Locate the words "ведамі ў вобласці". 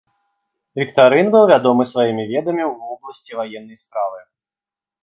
2.35-3.31